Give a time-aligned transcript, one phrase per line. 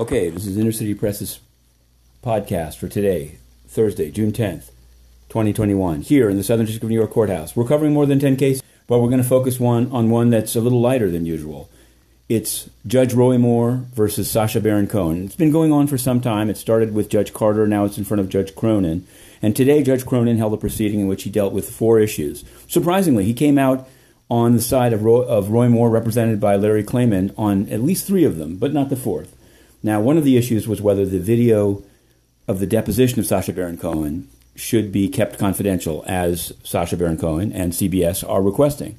[0.00, 1.40] Okay, this is Inner City Press's
[2.24, 3.36] podcast for today,
[3.68, 4.70] Thursday, June 10th,
[5.28, 7.54] 2021, here in the Southern District of New York Courthouse.
[7.54, 10.56] We're covering more than 10 cases, but we're going to focus one on one that's
[10.56, 11.68] a little lighter than usual.
[12.30, 15.26] It's Judge Roy Moore versus Sacha Baron Cohen.
[15.26, 16.48] It's been going on for some time.
[16.48, 19.06] It started with Judge Carter, now it's in front of Judge Cronan.
[19.42, 22.42] And today, Judge Cronan held a proceeding in which he dealt with four issues.
[22.68, 23.86] Surprisingly, he came out
[24.30, 28.06] on the side of Roy, of Roy Moore, represented by Larry Klayman, on at least
[28.06, 29.36] three of them, but not the fourth.
[29.82, 31.82] Now, one of the issues was whether the video
[32.46, 37.52] of the deposition of Sacha Baron Cohen should be kept confidential, as Sacha Baron Cohen
[37.52, 38.98] and CBS are requesting.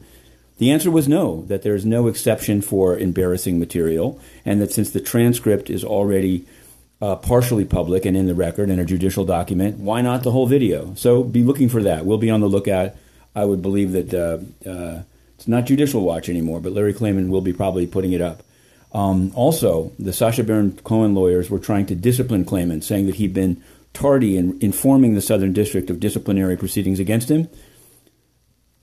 [0.58, 4.92] The answer was no, that there is no exception for embarrassing material, and that since
[4.92, 6.48] the transcript is already
[7.02, 10.46] uh, partially public and in the record in a judicial document, why not the whole
[10.46, 10.94] video?
[10.96, 12.06] So be looking for that.
[12.06, 12.94] We'll be on the lookout.
[13.36, 15.04] I would believe that uh, uh,
[15.36, 18.44] it's not Judicial Watch anymore, but Larry Klayman will be probably putting it up.
[18.94, 23.34] Um, also, the Sacha Baron Cohen lawyers were trying to discipline Klayman, saying that he'd
[23.34, 27.48] been tardy in informing the Southern District of disciplinary proceedings against him.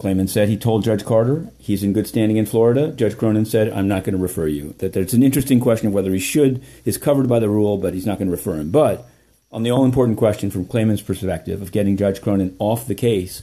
[0.00, 2.92] Klayman said he told Judge Carter he's in good standing in Florida.
[2.92, 4.74] Judge Cronan said, I'm not going to refer you.
[4.78, 7.94] That there's an interesting question of whether he should, is covered by the rule, but
[7.94, 8.70] he's not going to refer him.
[8.70, 9.08] But
[9.50, 13.42] on the all important question from Klayman's perspective of getting Judge Cronan off the case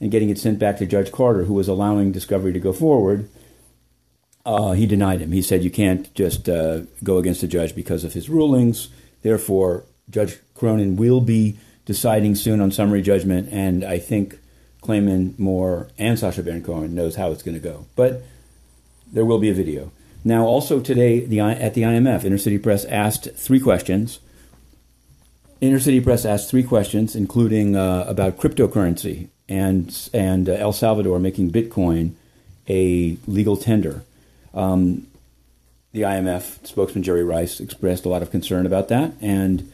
[0.00, 3.28] and getting it sent back to Judge Carter, who was allowing discovery to go forward,
[4.46, 5.32] uh, he denied him.
[5.32, 8.88] He said you can't just uh, go against a judge because of his rulings.
[9.22, 14.38] Therefore, Judge Cronan will be deciding soon on summary judgment, and I think
[14.82, 17.86] Klayman Moore and Sacha Baron Cohen knows how it's going to go.
[17.96, 18.22] But
[19.12, 19.90] there will be a video.
[20.24, 24.20] Now, also today the, at the IMF, Inner City Press asked three questions.
[25.60, 31.18] Inner City Press asked three questions, including uh, about cryptocurrency and and uh, El Salvador
[31.18, 32.12] making Bitcoin
[32.68, 34.02] a legal tender.
[34.56, 35.06] Um,
[35.92, 39.70] the IMF spokesman Jerry Rice expressed a lot of concern about that and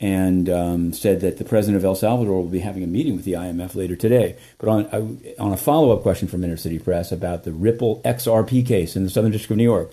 [0.00, 3.24] and um, said that the president of El Salvador will be having a meeting with
[3.24, 4.36] the IMF later today.
[4.58, 8.00] But on uh, on a follow up question from Inner City Press about the Ripple
[8.04, 9.92] XRP case in the Southern District of New York,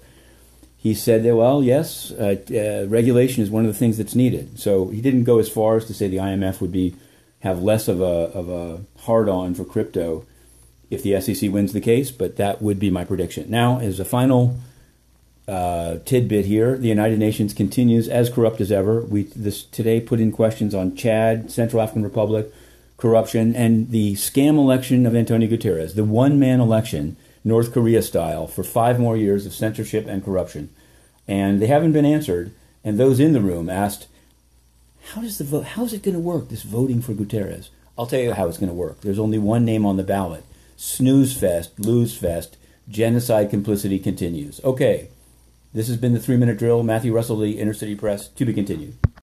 [0.77, 4.59] he said that well, yes, uh, uh, regulation is one of the things that's needed.
[4.59, 6.95] So he didn't go as far as to say the IMF would be
[7.39, 10.25] have less of a of a hard on for crypto
[10.89, 13.49] if the SEC wins the case, but that would be my prediction.
[13.49, 14.57] Now, as a final
[15.47, 19.01] uh, tidbit here, the United Nations continues as corrupt as ever.
[19.01, 22.51] We this today put in questions on Chad, Central African Republic,
[22.97, 28.47] corruption, and the scam election of Antonio Guterres, the one man election, North Korea style,
[28.47, 30.69] for five more years of censorship and corruption.
[31.27, 32.51] And they haven't been answered.
[32.83, 34.07] And those in the room asked,
[35.13, 37.69] how does the vote, how is it going to work, this voting for Guterres?
[37.97, 39.01] I'll tell you how it's going to work.
[39.01, 40.43] There's only one name on the ballot
[40.75, 44.61] snooze fest, lose fest, genocide complicity continues.
[44.63, 45.09] Okay,
[45.73, 46.83] this has been the three minute drill.
[46.83, 48.95] Matthew Russell Lee, Inner City Press, to be continued.